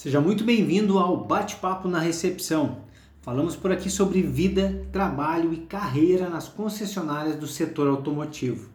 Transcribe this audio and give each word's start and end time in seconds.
Seja 0.00 0.18
muito 0.18 0.44
bem-vindo 0.44 0.98
ao 0.98 1.14
Bate-Papo 1.26 1.86
na 1.86 1.98
Recepção. 1.98 2.78
Falamos 3.20 3.54
por 3.54 3.70
aqui 3.70 3.90
sobre 3.90 4.22
vida, 4.22 4.82
trabalho 4.90 5.52
e 5.52 5.58
carreira 5.58 6.26
nas 6.30 6.48
concessionárias 6.48 7.36
do 7.36 7.46
setor 7.46 7.86
automotivo. 7.86 8.70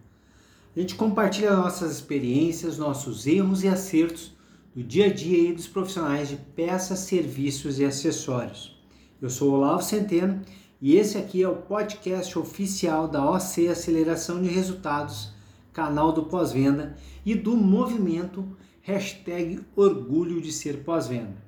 A 0.78 0.80
gente 0.80 0.94
compartilha 0.94 1.56
nossas 1.56 1.94
experiências, 1.94 2.78
nossos 2.78 3.26
erros 3.26 3.64
e 3.64 3.68
acertos 3.68 4.36
do 4.76 4.84
dia 4.84 5.08
a 5.08 5.12
dia 5.12 5.50
e 5.50 5.54
dos 5.54 5.68
profissionais 5.68 6.30
de 6.30 6.36
peças, 6.36 7.00
serviços 7.00 7.80
e 7.80 7.86
acessórios. 7.86 8.80
Eu 9.20 9.32
sou 9.32 9.52
Olavo 9.52 9.82
Centeno 9.82 10.44
e 10.80 10.96
esse 10.96 11.18
aqui 11.18 11.42
é 11.42 11.50
o 11.50 11.56
podcast 11.56 12.38
oficial 12.38 13.08
da 13.08 13.28
OC 13.28 13.68
Aceleração 13.68 14.44
de 14.44 14.50
Resultados, 14.50 15.34
canal 15.74 16.12
do 16.12 16.26
pós-venda 16.26 16.96
e 17.26 17.34
do 17.34 17.58
movimento 17.58 18.48
hashtag 18.86 19.62
orgulho 19.76 20.40
de 20.40 20.52
ser 20.52 20.84
pós-venda. 20.84 21.44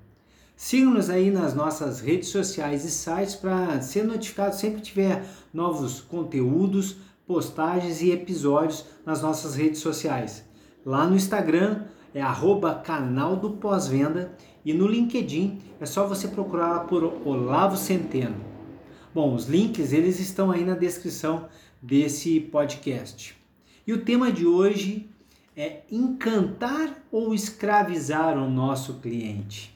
Siga-nos 0.56 1.08
aí 1.08 1.30
nas 1.30 1.54
nossas 1.54 2.00
redes 2.00 2.30
sociais 2.30 2.84
e 2.84 2.90
sites 2.90 3.36
para 3.36 3.80
ser 3.80 4.04
notificado 4.06 4.56
sempre 4.56 4.78
que 4.78 4.88
tiver 4.88 5.24
novos 5.54 6.02
conteúdos, 6.02 6.98
postagens 7.28 8.02
e 8.02 8.10
episódios 8.10 8.86
nas 9.06 9.22
nossas 9.22 9.54
redes 9.54 9.82
sociais. 9.82 10.44
Lá 10.84 11.06
no 11.06 11.16
Instagram 11.16 11.84
é 12.12 12.24
arroba 12.24 12.74
canal 12.74 13.36
do 13.36 13.52
pós-venda 13.52 14.36
e 14.66 14.74
no 14.74 14.88
LinkedIn 14.88 15.60
é 15.80 15.86
só 15.86 16.08
você 16.08 16.28
procurar 16.28 16.88
por 16.88 17.04
Olavo 17.24 17.78
Centeno. 17.78 18.44
Bom, 19.14 19.36
os 19.36 19.46
links 19.46 19.94
eles 19.94 20.20
estão 20.20 20.50
aí 20.50 20.66
na 20.66 20.74
descrição 20.74 21.48
desse 21.80 22.40
podcast. 22.40 23.38
E 23.86 23.94
o 23.94 24.04
tema 24.04 24.32
de 24.32 24.48
hoje 24.48 25.08
é 25.58 25.82
encantar 25.92 27.04
ou 27.12 27.34
escravizar 27.34 28.38
o 28.38 28.48
nosso 28.48 29.00
cliente? 29.00 29.76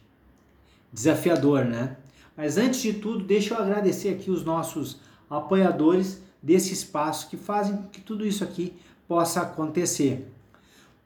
Desafiador, 0.93 1.65
né? 1.65 1.97
Mas 2.37 2.55
antes 2.57 2.79
de 2.83 2.93
tudo, 2.93 3.23
deixa 3.23 3.55
eu 3.55 3.59
agradecer 3.59 4.09
aqui 4.09 4.29
os 4.29 4.45
nossos 4.45 4.99
apoiadores 5.27 6.21
desse 6.41 6.71
espaço 6.71 7.29
que 7.29 7.35
fazem 7.35 7.83
que 7.91 7.99
tudo 7.99 8.23
isso 8.25 8.43
aqui 8.43 8.75
possa 9.07 9.41
acontecer. 9.41 10.31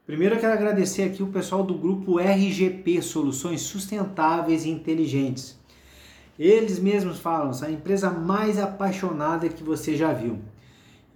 Primeiro 0.05 0.35
eu 0.35 0.39
quero 0.39 0.53
agradecer 0.53 1.03
aqui 1.03 1.23
o 1.23 1.27
pessoal 1.27 1.63
do 1.63 1.73
grupo 1.73 2.19
RGP 2.19 3.01
Soluções 3.01 3.61
Sustentáveis 3.61 4.65
e 4.65 4.69
Inteligentes. 4.69 5.57
Eles 6.37 6.79
mesmos 6.79 7.17
falam, 7.17 7.51
é 7.63 7.67
a 7.67 7.71
empresa 7.71 8.09
mais 8.09 8.59
apaixonada 8.59 9.47
que 9.47 9.63
você 9.63 9.95
já 9.95 10.11
viu. 10.11 10.37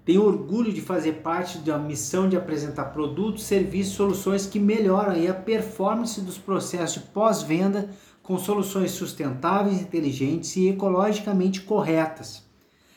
Tenho 0.05 0.23
orgulho 0.23 0.73
de 0.73 0.81
fazer 0.81 1.13
parte 1.21 1.59
da 1.59 1.77
missão 1.77 2.27
de 2.27 2.35
apresentar 2.35 2.85
produtos, 2.85 3.43
serviços, 3.43 3.93
soluções 3.93 4.45
que 4.47 4.59
melhoram 4.59 5.13
a 5.29 5.33
performance 5.33 6.19
dos 6.21 6.37
processos 6.37 7.01
de 7.01 7.09
pós-venda 7.09 7.89
com 8.23 8.37
soluções 8.37 8.91
sustentáveis, 8.91 9.81
inteligentes 9.81 10.55
e 10.55 10.69
ecologicamente 10.69 11.61
corretas. 11.61 12.43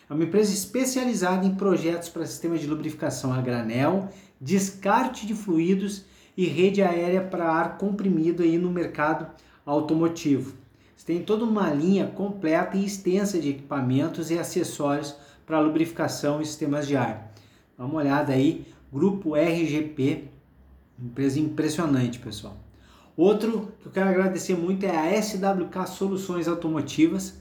É 0.08 0.14
uma 0.14 0.24
empresa 0.24 0.52
especializada 0.52 1.46
em 1.46 1.54
projetos 1.54 2.10
para 2.10 2.26
sistemas 2.26 2.60
de 2.60 2.66
lubrificação 2.66 3.32
a 3.32 3.40
granel, 3.40 4.08
descarte 4.40 5.26
de 5.26 5.34
fluidos 5.34 6.04
e 6.36 6.46
rede 6.46 6.82
aérea 6.82 7.22
para 7.22 7.50
ar 7.50 7.78
comprimido 7.78 8.42
aí 8.42 8.58
no 8.58 8.70
mercado 8.70 9.26
automotivo. 9.64 10.54
Você 10.94 11.06
tem 11.06 11.22
toda 11.22 11.44
uma 11.44 11.70
linha 11.70 12.06
completa 12.06 12.76
e 12.76 12.84
extensa 12.84 13.40
de 13.40 13.50
equipamentos 13.50 14.30
e 14.30 14.38
acessórios 14.38 15.16
para 15.46 15.60
lubrificação 15.60 16.40
e 16.40 16.46
sistemas 16.46 16.86
de 16.86 16.96
ar. 16.96 17.32
Dá 17.76 17.84
uma 17.84 17.96
olhada 17.96 18.32
aí, 18.32 18.66
Grupo 18.92 19.34
RGP, 19.34 20.24
empresa 20.98 21.40
impressionante, 21.40 22.18
pessoal. 22.18 22.56
Outro 23.16 23.72
que 23.80 23.86
eu 23.86 23.92
quero 23.92 24.10
agradecer 24.10 24.54
muito 24.54 24.84
é 24.84 24.90
a 24.94 25.22
SWK 25.22 25.86
Soluções 25.86 26.46
Automotivas. 26.46 27.40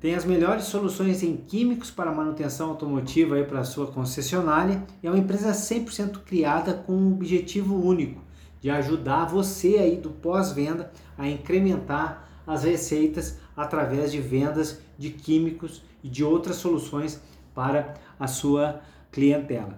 Tem 0.00 0.14
as 0.14 0.24
melhores 0.24 0.64
soluções 0.64 1.22
em 1.22 1.36
químicos 1.36 1.90
para 1.90 2.10
manutenção 2.10 2.70
automotiva 2.70 3.36
aí 3.36 3.44
para 3.44 3.62
sua 3.64 3.88
concessionária. 3.88 4.84
É 5.02 5.08
uma 5.08 5.18
empresa 5.18 5.52
100% 5.52 6.18
criada 6.24 6.74
com 6.74 6.92
um 6.92 7.12
objetivo 7.12 7.80
único, 7.80 8.20
de 8.60 8.70
ajudar 8.70 9.26
você 9.26 9.76
aí 9.78 9.96
do 9.96 10.10
pós-venda 10.10 10.92
a 11.16 11.28
incrementar 11.28 12.28
as 12.46 12.64
receitas 12.64 13.38
através 13.56 14.10
de 14.10 14.20
vendas 14.20 14.80
de 14.96 15.10
químicos 15.10 15.82
e 16.02 16.08
de 16.08 16.24
outras 16.24 16.56
soluções 16.56 17.20
para 17.58 17.94
a 18.20 18.28
sua 18.28 18.80
clientela. 19.10 19.76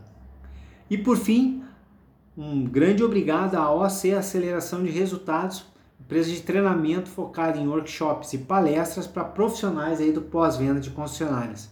E 0.91 0.98
por 0.98 1.16
fim, 1.16 1.64
um 2.36 2.62
grande 2.62 3.02
obrigado 3.02 3.54
à 3.54 3.72
OC 3.72 4.12
Aceleração 4.12 4.84
de 4.84 4.91
Resultados, 4.91 5.64
empresa 5.98 6.30
de 6.30 6.42
treinamento 6.42 7.08
focada 7.08 7.56
em 7.56 7.66
workshops 7.66 8.34
e 8.34 8.38
palestras 8.38 9.06
para 9.06 9.24
profissionais 9.24 9.98
aí 9.98 10.12
do 10.12 10.20
pós-venda 10.20 10.78
de 10.78 10.91
concessionárias. 10.91 11.70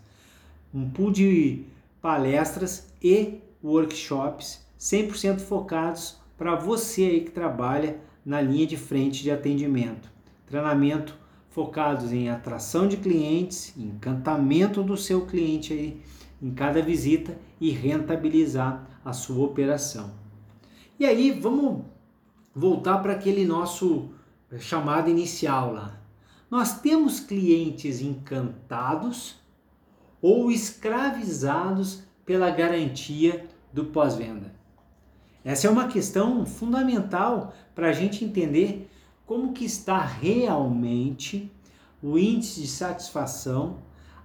Um 0.73 0.89
pool 0.89 1.13
de 1.13 1.67
palestras 2.01 2.91
e 3.03 3.43
workshops 3.63 4.65
100% 4.81 5.41
focados 5.41 6.17
para 6.39 6.55
você 6.55 7.03
aí 7.03 7.21
que 7.21 7.33
trabalha 7.33 7.99
na 8.25 8.41
linha 8.41 8.67
de 8.67 8.79
frente 8.79 9.23
de 9.23 9.31
atendimento. 9.31 10.11
Treinamento 10.47 11.15
focados 11.59 12.13
em 12.13 12.31
atração 12.31 12.87
de 12.87 12.97
clientes, 12.97 13.77
encantamento 13.77 14.81
do 14.81 14.97
seu 14.97 15.27
cliente 15.27 15.73
aí 15.73 16.01
em 16.41 16.53
cada 16.55 16.81
visita 16.81 17.37
e 17.61 17.73
rentabilizar 17.73 18.87
a 19.05 19.13
sua 19.13 19.45
operação. 19.45 20.13
E 21.01 21.05
aí 21.05 21.33
vamos 21.33 21.85
voltar 22.55 22.99
para 22.99 23.15
aquele 23.15 23.45
nosso 23.45 24.11
chamado 24.61 25.11
inicial 25.11 25.73
lá. 25.73 26.01
Nós 26.49 26.81
temos 26.81 27.19
clientes 27.19 28.01
encantados 28.01 29.35
ou 30.23 30.53
escravizados 30.53 32.05
pela 32.25 32.51
garantia 32.51 33.49
do 33.73 33.87
pós-venda. 33.87 34.55
Essa 35.45 35.67
é 35.67 35.71
uma 35.71 35.89
questão 35.89 36.47
fundamental 36.47 37.53
para 37.75 37.89
a 37.89 37.93
gente 37.93 38.25
entender 38.25 38.88
como 39.29 39.53
que 39.53 39.67
está 39.67 40.03
realmente 40.03 41.53
o 42.03 42.19
índice 42.19 42.63
de 42.63 42.67
satisfação, 42.67 43.77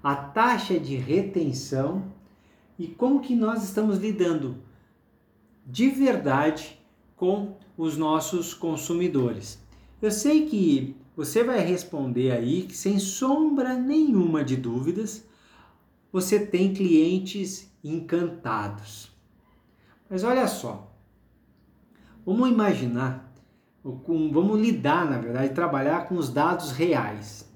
a 0.02 0.16
taxa 0.16 0.80
de 0.80 0.96
retenção 0.96 2.06
e 2.80 2.88
como 2.88 3.20
que 3.20 3.36
nós 3.36 3.66
estamos 3.66 3.98
lidando 3.98 4.60
de 5.68 5.90
verdade 5.90 6.80
com 7.18 7.58
os 7.78 7.98
nossos 7.98 8.54
consumidores. 8.54 9.62
Eu 10.02 10.10
sei 10.10 10.46
que 10.46 10.96
você 11.18 11.44
vai 11.44 11.60
responder 11.60 12.32
aí 12.32 12.64
que 12.64 12.76
sem 12.76 12.98
sombra 12.98 13.74
nenhuma 13.74 14.42
de 14.42 14.56
dúvidas, 14.56 15.26
você 16.14 16.46
tem 16.46 16.74
clientes 16.74 17.70
encantados. 17.84 19.12
Mas 20.10 20.24
olha 20.24 20.48
só, 20.48 20.90
vamos 22.26 22.50
imaginar 22.50 23.33
com, 23.84 24.32
vamos 24.32 24.60
lidar, 24.60 25.10
na 25.10 25.18
verdade, 25.18 25.54
trabalhar 25.54 26.08
com 26.08 26.16
os 26.16 26.30
dados 26.30 26.72
reais. 26.72 27.52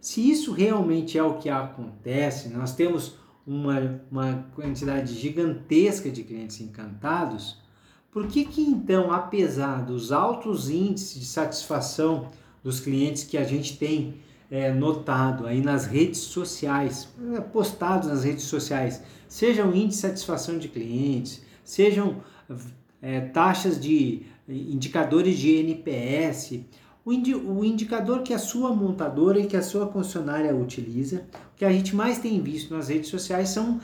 Se 0.00 0.30
isso 0.30 0.52
realmente 0.52 1.18
é 1.18 1.22
o 1.22 1.38
que 1.38 1.48
acontece, 1.48 2.48
nós 2.50 2.74
temos 2.74 3.16
uma, 3.46 4.00
uma 4.10 4.46
quantidade 4.54 5.14
gigantesca 5.14 6.10
de 6.10 6.22
clientes 6.22 6.60
encantados, 6.60 7.62
por 8.10 8.28
que 8.28 8.44
que 8.44 8.62
então, 8.62 9.10
apesar 9.10 9.82
dos 9.84 10.12
altos 10.12 10.70
índices 10.70 11.18
de 11.18 11.26
satisfação 11.26 12.30
dos 12.62 12.78
clientes 12.78 13.24
que 13.24 13.36
a 13.36 13.42
gente 13.42 13.76
tem 13.76 14.20
é, 14.50 14.72
notado 14.72 15.46
aí 15.46 15.60
nas 15.60 15.86
redes 15.86 16.20
sociais, 16.20 17.08
postados 17.52 18.08
nas 18.08 18.22
redes 18.22 18.44
sociais, 18.44 19.02
sejam 19.26 19.74
índice 19.74 20.02
de 20.02 20.08
satisfação 20.08 20.58
de 20.58 20.68
clientes, 20.68 21.42
sejam 21.64 22.22
é, 23.02 23.20
taxas 23.20 23.80
de 23.80 24.22
indicadores 24.48 25.38
de 25.38 25.50
NPS, 25.56 26.60
o, 27.04 27.12
indi 27.12 27.34
o 27.34 27.64
indicador 27.64 28.22
que 28.22 28.32
a 28.32 28.38
sua 28.38 28.74
montadora 28.74 29.38
e 29.38 29.46
que 29.46 29.56
a 29.56 29.62
sua 29.62 29.86
concessionária 29.86 30.54
utiliza, 30.54 31.26
o 31.52 31.56
que 31.56 31.64
a 31.64 31.72
gente 31.72 31.94
mais 31.94 32.18
tem 32.18 32.40
visto 32.40 32.74
nas 32.74 32.88
redes 32.88 33.10
sociais 33.10 33.50
são 33.50 33.80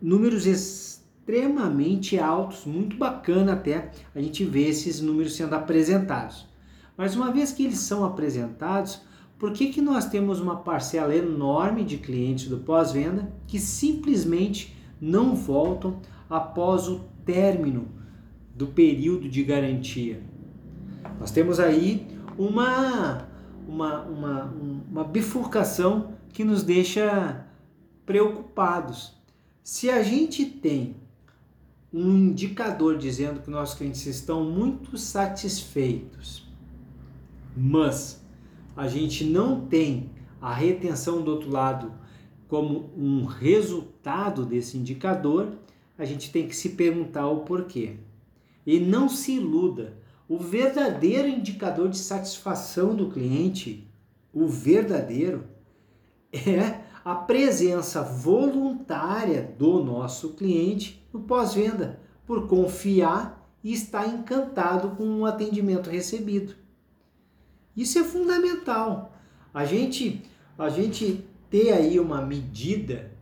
números 0.00 0.46
extremamente 0.46 2.18
altos, 2.18 2.64
muito 2.64 2.96
bacana 2.96 3.52
até 3.52 3.90
a 4.14 4.20
gente 4.20 4.44
ver 4.44 4.68
esses 4.68 5.00
números 5.00 5.36
sendo 5.36 5.54
apresentados. 5.54 6.46
Mas 6.96 7.14
uma 7.14 7.30
vez 7.30 7.52
que 7.52 7.64
eles 7.64 7.78
são 7.78 8.04
apresentados, 8.04 9.00
por 9.38 9.52
que, 9.52 9.68
que 9.68 9.80
nós 9.80 10.06
temos 10.06 10.40
uma 10.40 10.56
parcela 10.56 11.14
enorme 11.14 11.84
de 11.84 11.96
clientes 11.96 12.48
do 12.48 12.58
pós-venda 12.58 13.32
que 13.46 13.60
simplesmente 13.60 14.76
não 15.00 15.36
voltam 15.36 16.00
após 16.28 16.88
o 16.88 17.00
término 17.24 17.97
do 18.58 18.66
período 18.66 19.28
de 19.28 19.44
garantia. 19.44 20.20
Nós 21.20 21.30
temos 21.30 21.60
aí 21.60 22.08
uma, 22.36 23.28
uma, 23.68 24.02
uma, 24.02 24.44
uma 24.90 25.04
bifurcação 25.04 26.14
que 26.32 26.42
nos 26.42 26.64
deixa 26.64 27.46
preocupados. 28.04 29.14
Se 29.62 29.88
a 29.88 30.02
gente 30.02 30.44
tem 30.44 30.96
um 31.92 32.16
indicador 32.16 32.98
dizendo 32.98 33.40
que 33.40 33.48
nossos 33.48 33.78
clientes 33.78 34.04
estão 34.06 34.42
muito 34.42 34.98
satisfeitos, 34.98 36.44
mas 37.56 38.20
a 38.76 38.88
gente 38.88 39.22
não 39.22 39.60
tem 39.66 40.10
a 40.40 40.52
retenção 40.52 41.22
do 41.22 41.30
outro 41.30 41.50
lado 41.50 41.92
como 42.48 42.90
um 42.96 43.24
resultado 43.24 44.44
desse 44.44 44.76
indicador, 44.76 45.52
a 45.96 46.04
gente 46.04 46.32
tem 46.32 46.48
que 46.48 46.56
se 46.56 46.70
perguntar 46.70 47.28
o 47.28 47.40
porquê. 47.40 47.98
E 48.68 48.78
não 48.78 49.08
se 49.08 49.32
iluda, 49.32 49.96
o 50.28 50.36
verdadeiro 50.36 51.26
indicador 51.26 51.88
de 51.88 51.96
satisfação 51.96 52.94
do 52.94 53.08
cliente, 53.08 53.90
o 54.30 54.46
verdadeiro, 54.46 55.44
é 56.30 56.82
a 57.02 57.14
presença 57.14 58.02
voluntária 58.02 59.54
do 59.58 59.82
nosso 59.82 60.34
cliente 60.34 61.02
no 61.10 61.20
pós-venda, 61.20 61.98
por 62.26 62.46
confiar 62.46 63.50
e 63.64 63.72
estar 63.72 64.06
encantado 64.06 64.90
com 64.96 65.20
o 65.20 65.24
atendimento 65.24 65.88
recebido. 65.88 66.54
Isso 67.74 67.98
é 67.98 68.04
fundamental. 68.04 69.16
A 69.54 69.64
gente, 69.64 70.22
a 70.58 70.68
gente 70.68 71.24
ter 71.48 71.72
aí 71.72 71.98
uma 71.98 72.20
medida 72.20 73.12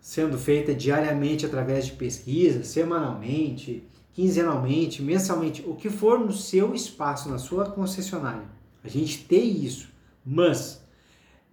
sendo 0.00 0.36
feita 0.36 0.74
diariamente 0.74 1.46
através 1.46 1.86
de 1.86 1.92
pesquisa, 1.92 2.64
semanalmente, 2.64 3.88
quinzenalmente, 4.16 5.02
mensalmente, 5.02 5.62
o 5.66 5.74
que 5.74 5.90
for 5.90 6.18
no 6.18 6.32
seu 6.32 6.74
espaço, 6.74 7.28
na 7.28 7.36
sua 7.36 7.66
concessionária. 7.66 8.48
A 8.82 8.88
gente 8.88 9.24
tem 9.24 9.62
isso, 9.62 9.90
mas 10.24 10.82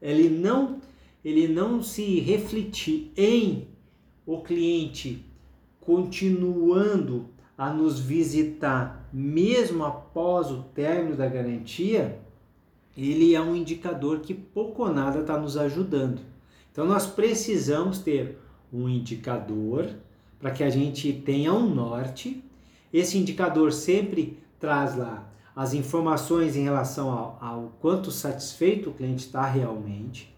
ele 0.01 0.30
não 0.30 0.80
ele 1.25 1.48
não 1.48 1.83
se 1.83 2.21
refletir 2.21 3.12
em 3.18 3.68
o 4.25 4.42
cliente 4.42 5.25
continuando 5.81 7.30
a 7.57 7.69
nos 7.71 8.00
visitar 8.00 9.10
mesmo 9.12 9.83
após 9.83 10.50
o 10.50 10.63
término 10.74 11.18
da 11.18 11.27
garantia, 11.27 12.18
ele 12.95 13.36
é 13.36 13.42
um 13.42 13.56
indicador 13.56 14.19
que 14.19 14.33
pouco 14.33 14.83
ou 14.83 14.94
nada 14.94 15.19
está 15.19 15.38
nos 15.38 15.57
ajudando. 15.57 16.21
Então 16.71 16.86
nós 16.86 17.06
precisamos 17.06 18.00
ter 18.00 18.38
um 18.71 18.88
indicador 18.88 19.89
para 20.39 20.51
que 20.51 20.63
a 20.63 20.69
gente 20.69 21.12
tenha 21.13 21.54
um 21.54 21.74
norte. 21.74 22.44
Esse 22.94 23.18
indicador 23.18 23.74
sempre 23.74 24.38
traz 24.60 24.95
lá 24.95 25.28
as 25.56 25.74
informações 25.74 26.56
em 26.56 26.63
relação 26.63 27.10
ao, 27.10 27.38
ao 27.42 27.74
quanto 27.81 28.12
satisfeito 28.12 28.92
o 28.92 28.94
cliente 28.94 29.25
está 29.25 29.45
realmente. 29.45 30.34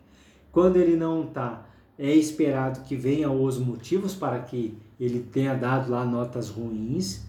Quando 0.52 0.78
ele 0.78 0.96
não 0.96 1.26
está, 1.26 1.66
é 2.00 2.14
esperado 2.14 2.82
que 2.82 2.96
venham 2.96 3.44
os 3.44 3.58
motivos 3.58 4.16
para 4.16 4.40
que 4.40 4.78
ele 5.00 5.20
tenha 5.20 5.54
dado 5.54 5.92
lá 5.92 6.06
notas 6.06 6.50
ruins 6.50 7.24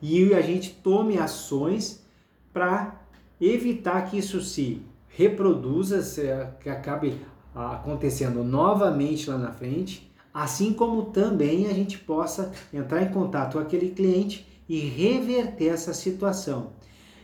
e 0.00 0.34
a 0.34 0.42
gente 0.42 0.70
tome 0.70 1.18
ações 1.18 2.04
para 2.52 3.00
evitar 3.40 4.02
que 4.02 4.18
isso 4.18 4.40
se 4.40 4.82
reproduza, 5.08 6.54
que 6.60 6.68
acabe 6.68 7.18
acontecendo 7.54 8.44
novamente 8.44 9.30
lá 9.30 9.38
na 9.38 9.52
frente, 9.52 10.10
assim 10.32 10.74
como 10.74 11.06
também 11.06 11.66
a 11.66 11.72
gente 11.72 11.98
possa 11.98 12.52
entrar 12.72 13.02
em 13.02 13.08
contato 13.10 13.54
com 13.54 13.58
aquele 13.58 13.90
cliente 13.90 14.46
e 14.68 14.80
reverter 14.80 15.68
essa 15.68 15.94
situação. 15.94 16.72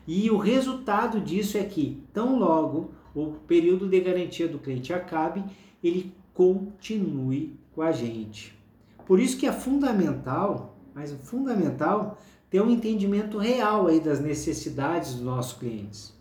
E 0.07 0.31
o 0.31 0.37
resultado 0.37 1.21
disso 1.21 1.57
é 1.57 1.63
que, 1.63 2.03
tão 2.13 2.39
logo 2.39 2.91
o 3.15 3.33
período 3.47 3.89
de 3.89 4.01
garantia 4.01 4.49
do 4.49 4.59
cliente 4.59 4.93
acabe, 4.93 5.45
ele 5.83 6.13
continue 6.35 7.57
com 7.75 7.83
a 7.83 7.93
gente. 7.93 8.59
Por 9.07 9.21
isso 9.21 9.37
que 9.37 9.47
é 9.47 9.53
fundamental, 9.53 10.77
mas 10.95 11.13
fundamental, 11.23 12.19
ter 12.51 12.61
um 12.61 12.71
entendimento 12.71 13.39
real 13.39 13.87
aí 13.87 14.01
das 14.01 14.21
necessidades 14.21 15.15
dos 15.15 15.23
nossos 15.23 15.59
clientes. 15.59 16.13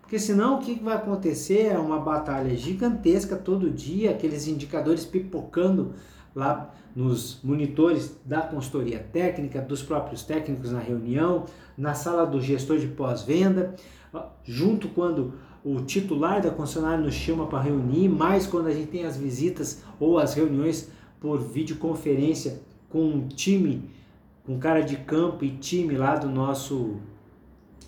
Porque 0.00 0.18
senão 0.18 0.56
o 0.56 0.60
que 0.60 0.74
vai 0.74 0.96
acontecer 0.96 1.66
é 1.66 1.78
uma 1.78 1.98
batalha 1.98 2.54
gigantesca 2.56 3.36
todo 3.36 3.70
dia, 3.70 4.12
aqueles 4.12 4.46
indicadores 4.46 5.04
pipocando 5.04 5.94
lá 6.36 6.70
nos 6.94 7.40
monitores 7.42 8.20
da 8.24 8.42
consultoria 8.42 8.98
técnica, 8.98 9.60
dos 9.60 9.82
próprios 9.82 10.22
técnicos 10.22 10.70
na 10.70 10.78
reunião, 10.78 11.46
na 11.76 11.94
sala 11.94 12.26
do 12.26 12.40
gestor 12.40 12.78
de 12.78 12.88
pós-venda, 12.88 13.74
junto 14.44 14.88
quando 14.88 15.32
o 15.64 15.80
titular 15.80 16.42
da 16.42 16.50
concessionária 16.50 17.02
nos 17.02 17.14
chama 17.14 17.46
para 17.46 17.62
reunir, 17.62 18.08
mais 18.08 18.46
quando 18.46 18.66
a 18.66 18.72
gente 18.72 18.88
tem 18.88 19.04
as 19.04 19.16
visitas 19.16 19.82
ou 19.98 20.18
as 20.18 20.34
reuniões 20.34 20.90
por 21.18 21.40
videoconferência 21.40 22.60
com 22.90 23.02
um 23.08 23.26
time, 23.26 23.90
com 24.44 24.58
cara 24.58 24.82
de 24.82 24.96
campo 24.98 25.44
e 25.44 25.56
time 25.56 25.96
lá 25.96 26.16
do 26.16 26.28
nosso 26.28 26.96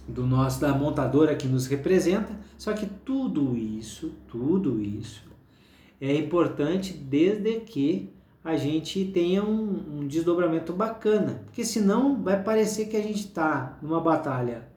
do 0.08 0.26
nosso 0.26 0.58
da 0.58 0.72
montadora 0.72 1.36
que 1.36 1.46
nos 1.46 1.66
representa. 1.66 2.34
Só 2.56 2.72
que 2.72 2.86
tudo 2.86 3.54
isso, 3.54 4.14
tudo 4.26 4.80
isso 4.80 5.22
é 6.00 6.16
importante 6.16 6.94
desde 6.94 7.60
que 7.60 8.10
a 8.44 8.56
gente 8.56 9.04
tenha 9.06 9.42
um, 9.42 10.00
um 10.00 10.06
desdobramento 10.06 10.72
bacana, 10.72 11.42
porque 11.44 11.64
senão 11.64 12.22
vai 12.22 12.42
parecer 12.42 12.86
que 12.86 12.96
a 12.96 13.02
gente 13.02 13.20
está 13.20 13.78
numa 13.82 14.00
batalha, 14.00 14.68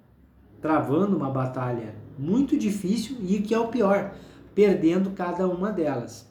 travando 0.62 1.16
uma 1.16 1.30
batalha 1.30 1.96
muito 2.18 2.58
difícil 2.58 3.18
e 3.22 3.40
que 3.42 3.54
é 3.54 3.60
o 3.60 3.68
pior, 3.68 4.14
perdendo 4.54 5.12
cada 5.12 5.48
uma 5.48 5.72
delas. 5.72 6.30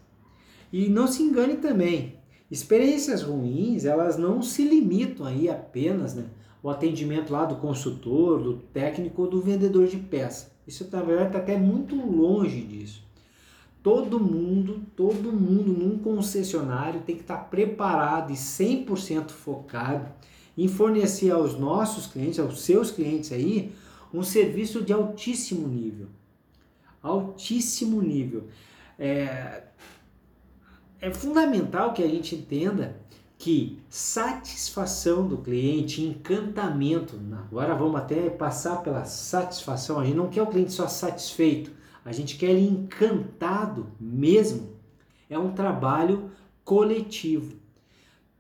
E 0.73 0.89
não 0.89 1.07
se 1.07 1.23
engane 1.23 1.57
também, 1.57 2.19
experiências 2.51 3.23
ruins, 3.23 3.85
elas 3.85 4.17
não 4.17 4.43
se 4.43 4.65
limitam 4.65 5.27
aí 5.27 5.49
apenas, 5.49 6.15
né, 6.15 6.27
o 6.63 6.69
atendimento 6.69 7.33
lá 7.33 7.45
do 7.45 7.57
consultor, 7.57 8.43
do 8.43 8.55
técnico 8.55 9.23
ou 9.23 9.31
do 9.31 9.41
vendedor 9.41 9.87
de 9.87 9.97
peça. 9.97 10.53
Isso 10.67 10.85
verdade 10.85 11.29
está 11.29 11.39
até 11.39 11.57
muito 11.57 11.97
longe 11.97 12.61
disso. 12.61 13.03
Todo 13.83 14.21
mundo, 14.21 14.83
todo 14.95 15.33
mundo 15.33 15.73
num 15.73 15.99
concessionário 15.99 17.01
tem 17.01 17.17
que 17.17 17.23
estar 17.23 17.39
tá 17.39 17.45
preparado 17.45 18.31
e 18.31 18.37
100% 18.37 19.31
focado 19.31 20.07
em 20.57 20.69
fornecer 20.69 21.31
aos 21.31 21.59
nossos 21.59 22.07
clientes, 22.07 22.39
aos 22.39 22.61
seus 22.61 22.91
clientes 22.91 23.33
aí, 23.33 23.73
um 24.13 24.23
serviço 24.23 24.83
de 24.83 24.93
altíssimo 24.93 25.67
nível. 25.67 26.09
Altíssimo 27.03 28.03
nível. 28.03 28.49
É, 28.99 29.63
é 31.01 31.11
fundamental 31.11 31.95
que 31.95 32.03
a 32.03 32.09
gente 32.09 32.35
entenda 32.35 33.01
que 33.39 33.79
satisfação 33.89 35.27
do 35.27 35.39
cliente, 35.39 36.03
encantamento, 36.03 37.19
agora 37.33 37.75
vamos 37.75 37.99
até 37.99 38.29
passar 38.29 38.83
pela 38.83 39.07
satisfação, 39.07 39.99
a 39.99 40.05
gente 40.05 40.17
não 40.17 40.29
quer 40.29 40.43
o 40.43 40.47
cliente 40.47 40.73
só 40.73 40.87
satisfeito, 40.87 41.73
a 42.05 42.13
gente 42.13 42.37
quer 42.37 42.51
ele 42.51 42.67
encantado 42.67 43.89
mesmo. 44.01 44.71
É 45.29 45.39
um 45.39 45.53
trabalho 45.53 46.31
coletivo. 46.65 47.57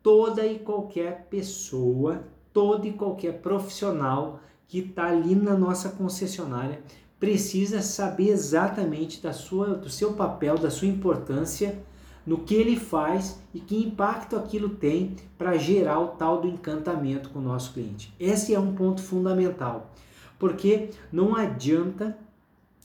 Toda 0.02 0.46
e 0.46 0.58
qualquer 0.58 1.26
pessoa, 1.28 2.24
todo 2.52 2.86
e 2.86 2.92
qualquer 2.92 3.40
profissional 3.40 4.40
que 4.66 4.78
está 4.78 5.06
ali 5.06 5.34
na 5.34 5.56
nossa 5.56 5.90
concessionária 5.90 6.82
precisa 7.18 7.82
saber 7.82 8.28
exatamente 8.28 9.20
da 9.20 9.32
sua, 9.32 9.74
do 9.74 9.90
seu 9.90 10.14
papel, 10.14 10.56
da 10.56 10.70
sua 10.70 10.88
importância 10.88 11.78
no 12.24 12.38
que 12.38 12.54
ele 12.54 12.76
faz 12.76 13.38
e 13.52 13.60
que 13.60 13.76
impacto 13.76 14.36
aquilo 14.36 14.70
tem 14.70 15.16
para 15.36 15.58
gerar 15.58 16.00
o 16.00 16.08
tal 16.08 16.40
do 16.40 16.48
encantamento 16.48 17.30
com 17.30 17.38
o 17.38 17.42
nosso 17.42 17.72
cliente. 17.72 18.14
Esse 18.18 18.54
é 18.54 18.60
um 18.60 18.74
ponto 18.74 19.02
fundamental, 19.02 19.90
porque 20.38 20.90
não 21.12 21.34
adianta 21.34 22.16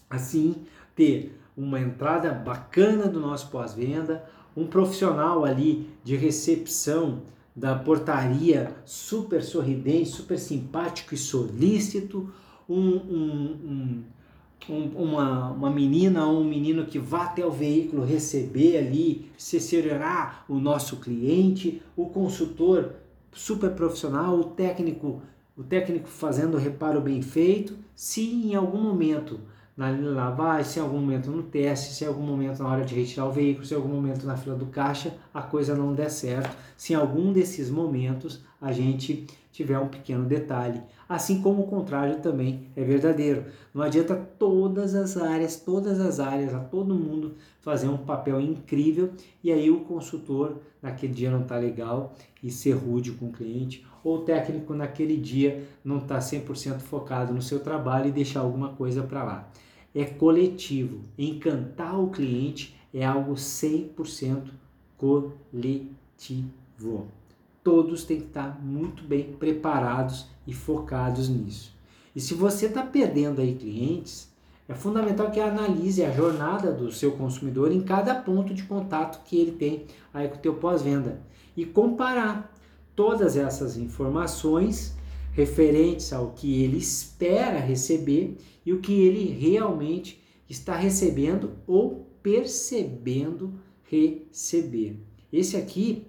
assim 0.10 0.56
ter 0.96 1.38
uma 1.56 1.80
entrada 1.80 2.32
bacana 2.32 3.08
do 3.08 3.20
nosso 3.20 3.50
pós-venda, 3.50 4.24
um 4.56 4.68
profissional 4.68 5.46
ali 5.46 5.90
de 6.04 6.16
recepção 6.16 7.22
da 7.56 7.76
portaria 7.76 8.76
super 8.84 9.42
sorridente, 9.42 10.10
super 10.10 10.38
simpático 10.38 11.14
e 11.14 11.18
solícito, 11.18 12.30
um, 12.68 12.96
um, 12.96 14.04
um, 14.70 14.88
uma, 14.96 15.52
uma 15.52 15.70
menina 15.70 16.26
ou 16.26 16.42
um 16.42 16.44
menino 16.44 16.86
que 16.86 17.00
vá 17.00 17.26
até 17.26 17.46
o 17.46 17.52
veículo 17.52 18.04
receber 18.04 18.78
ali, 18.78 19.32
assessorar 19.38 20.44
o 20.50 20.56
nosso 20.56 20.98
cliente, 20.98 21.82
o 21.96 22.08
consultor 22.08 22.94
super 23.32 23.72
profissional, 23.72 24.38
o 24.38 24.44
técnico, 24.44 25.22
o 25.56 25.64
técnico 25.64 26.08
fazendo 26.08 26.56
o 26.56 26.60
reparo 26.60 27.00
bem 27.00 27.22
feito, 27.22 27.78
se 27.96 28.22
em 28.22 28.56
algum 28.56 28.82
momento 28.82 29.40
na 29.76 29.92
lavagem, 29.92 30.80
em 30.80 30.86
algum 30.86 31.00
momento 31.00 31.30
no 31.30 31.44
teste, 31.44 31.94
se 31.94 32.06
em 32.06 32.08
algum 32.08 32.24
momento 32.24 32.64
na 32.64 32.70
hora 32.70 32.86
de 32.86 32.96
retirar 32.96 33.26
o 33.26 33.32
veículo, 33.32 33.66
se 33.66 33.74
em 33.74 33.78
algum 33.78 33.90
momento 33.90 34.26
na 34.26 34.38
fila 34.38 34.56
do 34.56 34.68
caixa 34.68 35.14
a 35.34 35.42
coisa 35.42 35.76
não 35.76 35.94
der 35.94 36.10
certo, 36.10 36.56
se 36.78 36.94
em 36.94 36.96
algum 36.96 37.34
desses 37.34 37.70
momentos 37.70 38.42
a 38.62 38.72
gente 38.72 39.28
tiver 39.56 39.80
um 39.80 39.88
pequeno 39.88 40.26
detalhe. 40.26 40.82
Assim 41.08 41.42
como 41.42 41.64
o 41.64 41.68
contrário 41.68 42.20
também 42.20 42.68
é 42.76 42.84
verdadeiro. 42.84 43.46
Não 43.74 43.82
adianta 43.82 44.14
todas 44.38 44.94
as 44.94 45.16
áreas, 45.16 45.56
todas 45.56 46.02
as 46.02 46.20
áreas, 46.20 46.54
a 46.54 46.60
todo 46.60 46.94
mundo 46.94 47.36
fazer 47.62 47.88
um 47.88 47.96
papel 47.98 48.42
incrível 48.42 49.12
e 49.42 49.54
aí 49.54 49.72
o 49.72 49.80
consultor 49.82 50.58
naquele 50.82 51.14
dia 51.14 51.32
não 51.32 51.44
está 51.44 51.58
legal 51.58 52.14
e 52.44 52.52
ser 52.52 52.74
rude 52.74 53.14
com 53.14 53.28
o 53.28 53.32
cliente, 53.32 53.86
ou 54.04 54.18
o 54.18 54.22
técnico 54.22 54.74
naquele 54.74 55.16
dia 55.16 55.66
não 55.86 56.00
está 56.00 56.20
100% 56.20 56.80
focado 56.80 57.34
no 57.34 57.42
seu 57.42 57.62
trabalho 57.62 58.10
e 58.10 58.12
deixar 58.12 58.42
alguma 58.42 58.74
coisa 58.74 59.04
para 59.04 59.24
lá. 59.24 59.50
é 59.96 60.04
coletivo. 60.04 61.00
Encantar 61.18 61.98
o 61.98 62.10
cliente 62.10 62.76
é 62.94 63.06
algo 63.06 63.36
100% 63.36 64.50
coletivo. 64.98 65.96
Todos 67.66 68.04
têm 68.04 68.20
que 68.20 68.28
estar 68.28 68.62
muito 68.64 69.04
bem 69.04 69.34
preparados 69.40 70.28
e 70.46 70.54
focados 70.54 71.28
nisso. 71.28 71.74
E 72.16 72.22
se 72.22 72.36
você 72.36 72.68
está 72.68 72.84
perdendo 72.84 73.42
aí 73.42 73.56
clientes, 73.56 74.32
é 74.70 74.76
fundamental 74.76 75.32
que 75.32 75.40
analise 75.40 76.04
a 76.04 76.12
jornada 76.12 76.72
do 76.72 76.92
seu 76.92 77.14
consumidor 77.14 77.72
em 77.72 77.82
cada 77.82 78.14
ponto 78.14 78.54
de 78.54 78.62
contato 78.66 79.24
que 79.26 79.36
ele 79.36 79.54
tem 79.54 79.88
aí 80.14 80.28
com 80.28 80.36
o 80.36 80.40
teu 80.40 80.54
pós-venda 80.54 81.20
e 81.58 81.66
comparar 81.66 82.56
todas 82.96 83.36
essas 83.36 83.78
informações 83.78 84.96
referentes 85.32 86.14
ao 86.14 86.34
que 86.34 86.62
ele 86.64 86.78
espera 86.78 87.58
receber 87.58 88.38
e 88.64 88.74
o 88.74 88.80
que 88.80 88.94
ele 88.94 89.26
realmente 89.26 90.24
está 90.48 90.76
recebendo 90.76 91.54
ou 91.66 92.08
percebendo 92.22 93.56
receber. 93.90 95.00
Esse 95.34 95.58
aqui 95.58 96.06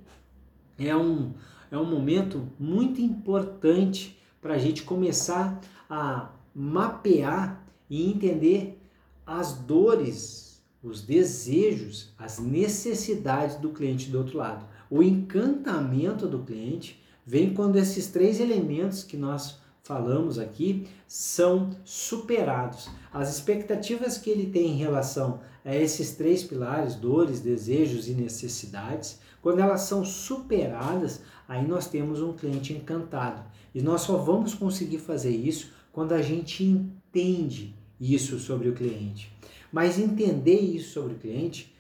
é 0.79 0.97
um, 0.97 1.33
é 1.71 1.77
um 1.77 1.85
momento 1.85 2.49
muito 2.59 3.01
importante 3.01 4.19
para 4.41 4.55
a 4.55 4.59
gente 4.59 4.83
começar 4.83 5.61
a 5.89 6.31
mapear 6.55 7.65
e 7.89 8.11
entender 8.11 8.81
as 9.27 9.55
dores, 9.55 10.63
os 10.83 11.03
desejos, 11.03 12.13
as 12.19 12.39
necessidades 12.39 13.57
do 13.57 13.71
cliente 13.71 14.11
do 14.11 14.19
outro 14.19 14.39
lado. 14.39 14.65
O 14.89 15.03
encantamento 15.03 16.29
do 16.29 16.41
cliente 16.41 17.03
vem 17.25 17.53
quando 17.53 17.77
esses 17.77 18.07
três 18.07 18.39
elementos 18.39 19.03
que 19.03 19.17
nós 19.17 19.59
falamos 19.83 20.39
aqui 20.39 20.89
são 21.07 21.71
superados. 21.85 22.89
As 23.13 23.35
expectativas 23.35 24.19
que 24.19 24.31
ele 24.31 24.47
tem 24.47 24.73
em 24.73 24.77
relação 24.77 25.41
a 25.65 25.75
esses 25.75 26.13
três 26.13 26.43
pilares, 26.43 26.95
dores, 26.95 27.41
desejos 27.41 28.09
e 28.09 28.13
necessidades, 28.13 29.19
quando 29.43 29.61
elas 29.61 29.83
são 29.83 30.05
superadas, 30.05 31.23
aí 31.49 31.67
nós 31.67 31.87
temos 31.89 32.21
um 32.21 32.33
cliente 32.33 32.73
encantado. 32.73 33.45
E 33.75 33.81
nós 33.81 34.03
só 34.03 34.17
vamos 34.17 34.55
conseguir 34.55 34.99
fazer 34.99 35.31
isso 35.31 35.73
quando 35.93 36.13
a 36.13 36.23
gente 36.23 36.65
entende 36.65 37.75
isso 38.01 38.39
sobre 38.39 38.69
o 38.69 38.75
cliente. 38.75 39.33
Mas 39.73 39.99
entender 39.99 40.59
isso 40.59 40.93
sobre 40.93 41.15
o 41.15 41.19
cliente 41.19 41.75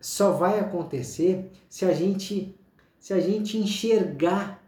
só 0.00 0.32
vai 0.32 0.58
acontecer 0.58 1.50
se 1.68 1.84
a 1.84 1.92
gente 1.92 2.54
se 2.98 3.14
a 3.14 3.20
gente 3.20 3.56
enxergar 3.56 4.62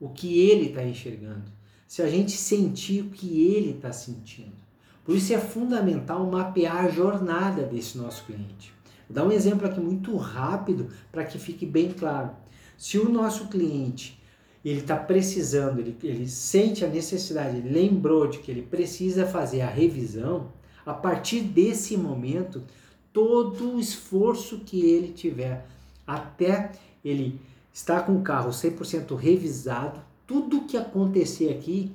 o 0.00 0.08
que 0.08 0.38
ele 0.38 0.68
está 0.68 0.84
enxergando, 0.84 1.50
se 1.86 2.00
a 2.00 2.08
gente 2.08 2.30
sentir 2.30 3.02
o 3.02 3.10
que 3.10 3.42
ele 3.44 3.70
está 3.70 3.92
sentindo. 3.92 4.54
Por 5.04 5.16
isso 5.16 5.32
é 5.32 5.38
fundamental 5.38 6.24
mapear 6.30 6.84
a 6.84 6.88
jornada 6.88 7.62
desse 7.62 7.98
nosso 7.98 8.24
cliente. 8.24 8.75
Dar 9.08 9.24
um 9.24 9.32
exemplo 9.32 9.66
aqui 9.66 9.80
muito 9.80 10.16
rápido 10.16 10.88
para 11.12 11.24
que 11.24 11.38
fique 11.38 11.64
bem 11.64 11.92
claro. 11.92 12.30
Se 12.76 12.98
o 12.98 13.08
nosso 13.08 13.48
cliente 13.48 14.20
ele 14.64 14.80
está 14.80 14.96
precisando, 14.96 15.78
ele, 15.78 15.96
ele 16.02 16.28
sente 16.28 16.84
a 16.84 16.88
necessidade, 16.88 17.58
ele 17.58 17.70
lembrou 17.70 18.26
de 18.26 18.38
que 18.38 18.50
ele 18.50 18.62
precisa 18.62 19.24
fazer 19.24 19.60
a 19.60 19.68
revisão, 19.68 20.48
a 20.84 20.92
partir 20.92 21.40
desse 21.40 21.96
momento, 21.96 22.62
todo 23.12 23.76
o 23.76 23.80
esforço 23.80 24.58
que 24.58 24.84
ele 24.84 25.12
tiver 25.12 25.66
até 26.06 26.72
ele 27.04 27.40
estar 27.72 28.02
com 28.02 28.16
o 28.16 28.22
carro 28.22 28.50
100% 28.50 29.14
revisado, 29.16 30.00
tudo 30.26 30.62
que 30.62 30.76
acontecer 30.76 31.50
aqui 31.50 31.92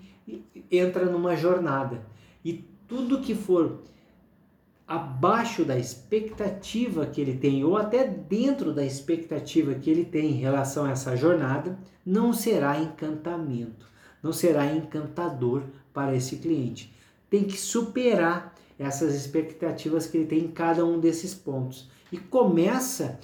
entra 0.71 1.05
numa 1.05 1.35
jornada. 1.35 2.01
E 2.43 2.63
tudo 2.87 3.21
que 3.21 3.35
for 3.35 3.79
abaixo 4.91 5.63
da 5.63 5.79
expectativa 5.79 7.05
que 7.05 7.21
ele 7.21 7.37
tem, 7.37 7.63
ou 7.63 7.77
até 7.77 8.05
dentro 8.05 8.73
da 8.73 8.83
expectativa 8.83 9.73
que 9.73 9.89
ele 9.89 10.03
tem 10.03 10.31
em 10.31 10.39
relação 10.41 10.83
a 10.83 10.91
essa 10.91 11.15
jornada, 11.15 11.79
não 12.05 12.33
será 12.33 12.77
encantamento, 12.77 13.87
não 14.21 14.33
será 14.33 14.65
encantador 14.65 15.63
para 15.93 16.13
esse 16.13 16.35
cliente. 16.35 16.93
Tem 17.29 17.45
que 17.45 17.57
superar 17.57 18.53
essas 18.77 19.15
expectativas 19.15 20.07
que 20.07 20.17
ele 20.17 20.25
tem 20.25 20.39
em 20.39 20.51
cada 20.51 20.85
um 20.85 20.99
desses 20.99 21.33
pontos. 21.33 21.89
E 22.11 22.17
começa 22.17 23.17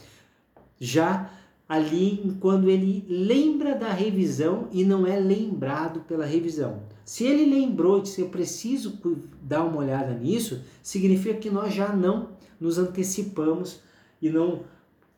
já 0.79 1.29
ali 1.67 2.37
quando 2.39 2.69
ele 2.69 3.05
lembra 3.09 3.75
da 3.75 3.91
revisão 3.91 4.69
e 4.71 4.85
não 4.85 5.05
é 5.05 5.19
lembrado 5.19 5.99
pela 6.07 6.25
revisão. 6.25 6.81
Se 7.07 7.23
ele 7.23 7.45
lembrou 7.45 8.01
de 8.01 8.11
que 8.11 8.21
eu 8.21 8.27
preciso 8.27 8.99
dar 9.41 9.63
uma 9.63 9.77
olhada 9.77 10.13
nisso, 10.13 10.61
significa 10.83 11.39
que 11.39 11.49
nós 11.49 11.73
já 11.73 11.95
não 11.95 12.31
nos 12.59 12.77
antecipamos 12.77 13.79
e 14.21 14.29
não 14.29 14.63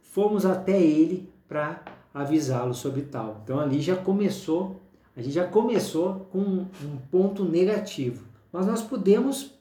fomos 0.04 0.46
até 0.46 0.80
ele 0.80 1.28
para 1.48 1.84
avisá-lo 2.14 2.76
sobre 2.76 3.02
tal. 3.02 3.42
Então 3.44 3.60
ali 3.60 3.82
já 3.82 3.96
começou, 3.96 4.80
a 5.18 5.22
gente 5.24 5.34
já 5.34 5.48
começou 5.48 6.28
com 6.32 6.40
um 6.40 6.98
ponto 7.10 7.44
negativo. 7.44 8.24
Mas 8.52 8.68
nós 8.68 8.84
podemos 8.84 9.56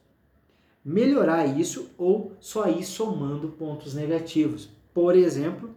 melhorar 0.84 1.46
isso 1.46 1.88
ou 1.96 2.36
só 2.40 2.68
ir 2.68 2.84
somando 2.84 3.48
pontos 3.48 3.94
negativos. 3.94 4.68
Por 4.92 5.16
exemplo, 5.16 5.70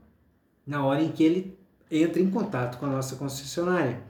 na 0.68 0.86
hora 0.86 1.02
em 1.02 1.14
que 1.14 1.24
ele 1.24 1.58
entra 1.90 2.22
em 2.22 2.30
contato 2.30 2.78
com 2.78 2.88
a 2.88 2.90
nossa 2.90 3.16
concessionária. 3.16 4.04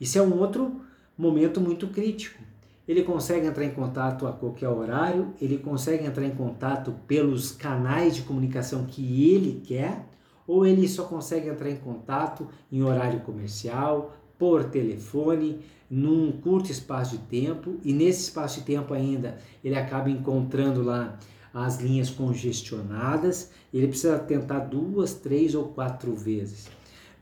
Isso 0.00 0.18
é 0.18 0.22
um 0.22 0.38
outro 0.38 0.85
momento 1.16 1.60
muito 1.60 1.88
crítico. 1.88 2.42
Ele 2.86 3.02
consegue 3.02 3.46
entrar 3.46 3.64
em 3.64 3.72
contato 3.72 4.26
a 4.26 4.32
qualquer 4.32 4.68
horário, 4.68 5.34
ele 5.40 5.58
consegue 5.58 6.04
entrar 6.04 6.24
em 6.24 6.34
contato 6.34 6.94
pelos 7.06 7.50
canais 7.50 8.14
de 8.14 8.22
comunicação 8.22 8.84
que 8.84 9.32
ele 9.32 9.60
quer, 9.64 10.06
ou 10.46 10.64
ele 10.64 10.86
só 10.86 11.04
consegue 11.04 11.48
entrar 11.48 11.68
em 11.68 11.76
contato 11.76 12.46
em 12.70 12.82
horário 12.82 13.20
comercial, 13.20 14.14
por 14.38 14.64
telefone, 14.64 15.60
num 15.90 16.30
curto 16.30 16.70
espaço 16.70 17.16
de 17.16 17.24
tempo, 17.24 17.76
e 17.82 17.92
nesse 17.92 18.22
espaço 18.22 18.60
de 18.60 18.66
tempo 18.66 18.94
ainda 18.94 19.38
ele 19.64 19.74
acaba 19.74 20.10
encontrando 20.10 20.82
lá 20.82 21.18
as 21.52 21.80
linhas 21.80 22.10
congestionadas, 22.10 23.50
ele 23.72 23.88
precisa 23.88 24.18
tentar 24.18 24.60
duas, 24.60 25.14
três 25.14 25.54
ou 25.54 25.68
quatro 25.68 26.14
vezes. 26.14 26.68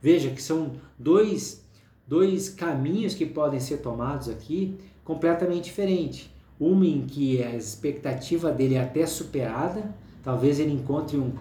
Veja 0.03 0.29
que 0.31 0.43
são 0.43 0.73
dois, 0.99 1.64
dois 2.07 2.49
caminhos 2.49 3.15
que 3.15 3.27
podem 3.27 3.61
ser 3.61 3.79
tomados 3.79 4.29
aqui 4.29 4.77
completamente 5.05 5.65
diferentes. 5.65 6.31
Uma 6.59 6.87
em 6.87 7.03
que 7.03 7.43
a 7.43 7.55
expectativa 7.55 8.51
dele 8.51 8.75
é 8.75 8.83
até 8.83 9.05
superada, 9.07 9.95
talvez 10.23 10.61
ele 10.61 10.73
encontre 10.73 11.17
um, 11.17 11.33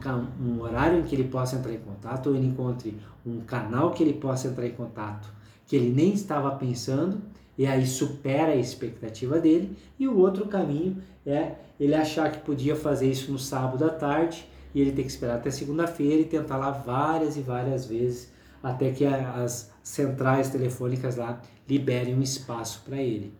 um 0.41 0.61
horário 0.61 0.99
em 0.99 1.03
que 1.03 1.15
ele 1.15 1.25
possa 1.25 1.55
entrar 1.55 1.73
em 1.73 1.79
contato, 1.79 2.29
ou 2.29 2.35
ele 2.35 2.47
encontre 2.47 2.97
um 3.25 3.41
canal 3.41 3.91
que 3.91 4.03
ele 4.03 4.13
possa 4.13 4.47
entrar 4.47 4.65
em 4.65 4.71
contato 4.71 5.31
que 5.65 5.75
ele 5.75 5.89
nem 5.89 6.13
estava 6.13 6.51
pensando, 6.51 7.19
e 7.57 7.65
aí 7.65 7.87
supera 7.87 8.51
a 8.51 8.55
expectativa 8.55 9.39
dele, 9.39 9.75
e 9.99 10.07
o 10.07 10.17
outro 10.19 10.45
caminho 10.45 10.97
é 11.25 11.53
ele 11.79 11.95
achar 11.95 12.31
que 12.31 12.39
podia 12.39 12.75
fazer 12.75 13.09
isso 13.09 13.31
no 13.31 13.39
sábado 13.39 13.83
à 13.83 13.89
tarde 13.89 14.47
e 14.73 14.81
ele 14.81 14.91
ter 14.91 15.01
que 15.01 15.07
esperar 15.07 15.37
até 15.37 15.49
segunda-feira 15.49 16.21
e 16.21 16.25
tentar 16.25 16.57
lá 16.57 16.69
várias 16.69 17.37
e 17.37 17.41
várias 17.41 17.87
vezes 17.87 18.31
até 18.61 18.91
que 18.91 19.03
as 19.03 19.71
centrais 19.83 20.49
telefônicas 20.49 21.17
lá 21.17 21.41
liberem 21.67 22.15
um 22.15 22.21
espaço 22.21 22.81
para 22.85 22.97
ele. 23.01 23.33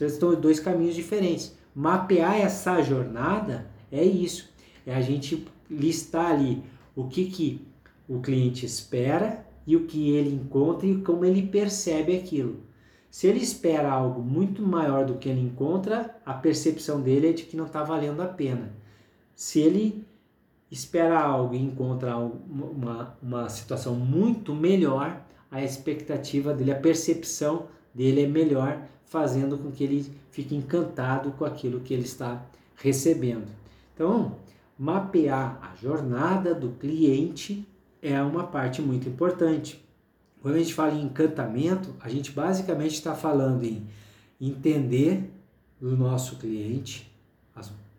Estão 0.00 0.40
dois 0.40 0.60
caminhos 0.60 0.94
diferentes. 0.94 1.56
Mapear 1.74 2.40
essa 2.40 2.80
jornada 2.80 3.68
é 3.90 4.04
isso, 4.04 4.48
é 4.86 4.94
a 4.94 5.00
gente 5.00 5.46
listar 5.68 6.32
ali 6.32 6.62
o 6.94 7.08
que, 7.08 7.26
que 7.26 7.66
o 8.08 8.20
cliente 8.20 8.64
espera 8.64 9.44
e 9.66 9.76
o 9.76 9.86
que 9.86 10.10
ele 10.10 10.34
encontra 10.34 10.86
e 10.86 11.02
como 11.02 11.24
ele 11.24 11.42
percebe 11.42 12.16
aquilo. 12.16 12.62
Se 13.10 13.26
ele 13.26 13.40
espera 13.40 13.90
algo 13.90 14.22
muito 14.22 14.62
maior 14.62 15.04
do 15.04 15.14
que 15.14 15.28
ele 15.28 15.40
encontra, 15.40 16.16
a 16.24 16.34
percepção 16.34 17.00
dele 17.00 17.30
é 17.30 17.32
de 17.32 17.44
que 17.44 17.56
não 17.56 17.66
está 17.66 17.82
valendo 17.82 18.22
a 18.22 18.26
pena. 18.26 18.72
Se 19.34 19.60
ele 19.60 20.06
espera 20.70 21.18
algo 21.18 21.54
e 21.54 21.58
encontra 21.58 22.16
uma, 22.16 23.16
uma 23.22 23.48
situação 23.48 23.94
muito 23.94 24.54
melhor, 24.54 25.22
a 25.50 25.62
expectativa 25.62 26.52
dele, 26.52 26.72
a 26.72 26.78
percepção 26.78 27.66
dele 27.94 28.24
é 28.24 28.26
melhor, 28.26 28.82
fazendo 29.06 29.56
com 29.56 29.70
que 29.70 29.82
ele 29.82 30.12
fique 30.30 30.54
encantado 30.54 31.32
com 31.32 31.44
aquilo 31.44 31.80
que 31.80 31.94
ele 31.94 32.04
está 32.04 32.44
recebendo. 32.76 33.48
Então, 33.94 34.36
mapear 34.78 35.58
a 35.62 35.74
jornada 35.74 36.54
do 36.54 36.70
cliente 36.72 37.66
é 38.00 38.20
uma 38.22 38.44
parte 38.44 38.80
muito 38.80 39.08
importante. 39.08 39.82
Quando 40.40 40.54
a 40.54 40.58
gente 40.58 40.74
fala 40.74 40.92
em 40.92 41.02
encantamento, 41.02 41.94
a 42.00 42.08
gente 42.08 42.30
basicamente 42.30 42.94
está 42.94 43.14
falando 43.14 43.64
em 43.64 43.86
entender 44.40 45.28
o 45.80 45.86
nosso 45.86 46.36
cliente, 46.36 47.10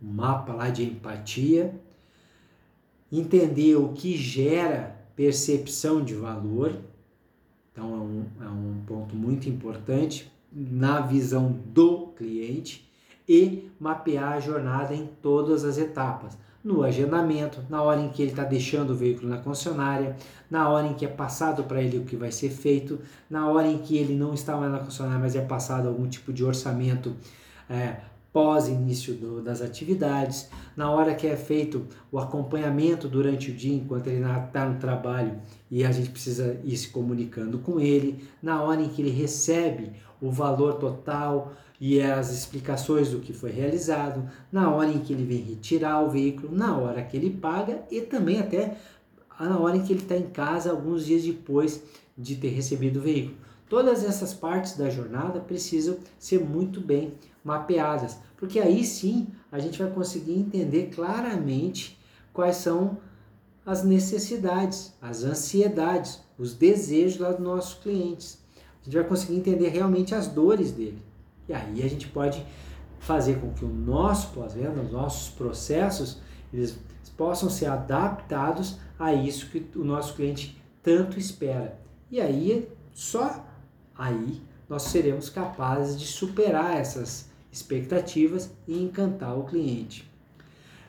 o 0.02 0.06
mapa 0.06 0.54
lá 0.54 0.70
de 0.70 0.84
empatia, 0.84 1.76
entender 3.12 3.76
o 3.76 3.90
que 3.90 4.16
gera 4.16 4.96
percepção 5.16 6.02
de 6.02 6.14
valor, 6.14 6.78
então 7.80 7.94
é 7.94 7.98
um, 7.98 8.26
é 8.42 8.50
um 8.50 8.82
ponto 8.86 9.16
muito 9.16 9.48
importante 9.48 10.30
na 10.52 11.00
visão 11.00 11.58
do 11.74 12.08
cliente, 12.08 12.90
e 13.28 13.70
mapear 13.80 14.34
a 14.34 14.40
jornada 14.40 14.96
em 14.96 15.08
todas 15.22 15.64
as 15.64 15.78
etapas. 15.78 16.36
No 16.64 16.84
agendamento, 16.84 17.64
na 17.70 17.84
hora 17.84 18.02
em 18.02 18.10
que 18.10 18.24
ele 18.24 18.32
está 18.32 18.44
deixando 18.44 18.90
o 18.90 18.96
veículo 18.96 19.30
na 19.30 19.38
concessionária, 19.38 20.16
na 20.50 20.68
hora 20.68 20.88
em 20.88 20.96
que 20.96 21.06
é 21.06 21.08
passado 21.08 21.64
para 21.64 21.80
ele 21.80 22.00
o 22.00 22.06
que 22.06 22.16
vai 22.16 22.32
ser 22.32 22.50
feito, 22.50 23.00
na 23.30 23.48
hora 23.48 23.68
em 23.68 23.78
que 23.78 23.96
ele 23.96 24.16
não 24.16 24.34
está 24.34 24.58
mais 24.58 24.72
na 24.72 24.80
concessionária, 24.80 25.22
mas 25.22 25.36
é 25.36 25.42
passado 25.42 25.88
algum 25.88 26.08
tipo 26.10 26.34
de 26.34 26.44
orçamento 26.44 27.16
é, 27.70 27.98
pós 28.32 28.68
início 28.68 29.14
do, 29.14 29.42
das 29.42 29.62
atividades, 29.62 30.50
na 30.76 30.92
hora 30.92 31.16
que 31.16 31.28
é 31.28 31.36
feito 31.36 31.88
o 32.12 32.20
acompanhamento 32.20 33.08
durante 33.08 33.52
o 33.52 33.54
dia 33.54 33.76
enquanto 33.76 34.08
ele 34.08 34.24
está 34.24 34.66
no 34.66 34.80
trabalho 34.80 35.40
e 35.70 35.84
a 35.84 35.92
gente 35.92 36.10
precisa 36.10 36.60
ir 36.64 36.78
se 36.78 36.90
comunicando 36.90 37.60
com 37.60 37.80
ele, 37.80 38.24
na 38.42 38.62
hora 38.62 38.82
em 38.82 38.90
que 38.90 39.02
ele 39.02 39.12
recebe 39.12 39.92
o 40.22 40.30
valor 40.30 40.76
total 40.76 41.54
e 41.80 42.02
as 42.02 42.32
explicações 42.32 43.10
do 43.10 43.20
que 43.20 43.32
foi 43.32 43.52
realizado, 43.52 44.30
na 44.52 44.70
hora 44.70 44.90
em 44.90 45.00
que 45.00 45.14
ele 45.14 45.24
vem 45.24 45.42
retirar 45.42 46.02
o 46.02 46.10
veículo, 46.10 46.54
na 46.56 46.78
hora 46.78 47.02
que 47.02 47.16
ele 47.16 47.30
paga 47.30 47.84
e 47.90 48.02
também 48.02 48.40
até 48.40 48.78
na 49.40 49.58
hora 49.58 49.78
em 49.78 49.84
que 49.84 49.94
ele 49.94 50.02
está 50.02 50.18
em 50.18 50.28
casa 50.28 50.72
alguns 50.72 51.06
dias 51.06 51.24
depois 51.24 51.82
de 52.18 52.36
ter 52.36 52.50
recebido 52.50 53.00
o 53.00 53.02
veículo. 53.02 53.38
Todas 53.70 54.04
essas 54.04 54.34
partes 54.34 54.76
da 54.76 54.90
jornada 54.90 55.40
precisam 55.40 55.98
ser 56.18 56.40
muito 56.40 56.82
bem 56.82 57.14
mapeadas, 57.50 58.20
porque 58.38 58.60
aí 58.60 58.86
sim 58.86 59.28
a 59.52 59.58
gente 59.58 59.82
vai 59.82 59.92
conseguir 59.92 60.34
entender 60.34 60.92
claramente 60.94 62.00
quais 62.32 62.58
são 62.58 62.98
as 63.66 63.84
necessidades, 63.84 64.94
as 65.02 65.24
ansiedades, 65.24 66.22
os 66.38 66.54
desejos 66.54 67.20
lá 67.20 67.32
dos 67.32 67.40
nossos 67.40 67.74
clientes. 67.82 68.38
A 68.82 68.86
gente 68.86 68.96
vai 68.96 69.04
conseguir 69.04 69.36
entender 69.36 69.70
realmente 69.70 70.14
as 70.14 70.28
dores 70.28 70.72
dele. 70.72 71.02
E 71.48 71.54
aí 71.54 71.84
a 71.84 71.90
gente 71.90 72.08
pode 72.08 72.46
fazer 73.00 73.40
com 73.40 73.52
que 73.52 73.66
o 73.66 73.70
nosso 73.70 74.30
pós-venda, 74.30 74.82
os 74.82 74.92
nossos 74.92 75.30
processos, 75.30 76.20
eles 76.54 76.78
possam 77.18 77.50
ser 77.50 77.66
adaptados 77.66 78.78
a 78.98 79.12
isso 79.14 79.50
que 79.50 79.68
o 79.76 79.84
nosso 79.84 80.14
cliente 80.14 80.62
tanto 80.84 81.18
espera. 81.18 81.80
E 82.12 82.22
aí, 82.22 82.70
só 82.94 83.44
aí, 83.98 84.42
nós 84.70 84.84
seremos 84.84 85.30
capazes 85.30 86.00
de 86.00 86.06
superar 86.06 86.78
essas 86.78 87.29
expectativas 87.52 88.52
e 88.68 88.82
encantar 88.82 89.38
o 89.38 89.44
cliente. 89.44 90.10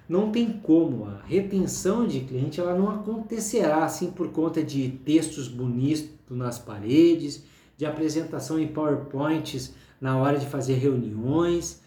Não 0.09 0.33
tem 0.33 0.53
como, 0.53 1.07
a 1.07 1.23
retenção 1.25 2.07
de 2.07 2.21
cliente 2.21 2.61
ela 2.61 2.75
não 2.75 2.91
acontecerá 2.91 3.85
assim 3.85 4.11
por 4.11 4.29
conta 4.33 4.63
de 4.63 4.89
textos 5.05 5.47
bonitos 5.47 6.09
nas 6.29 6.59
paredes, 6.59 7.45
de 7.77 7.87
apresentação 7.87 8.59
em 8.59 8.69
PowerPoints 8.69 9.73
na 10.01 10.17
hora 10.17 10.39
de 10.39 10.47
fazer 10.47 10.75
reuniões, 10.75 11.81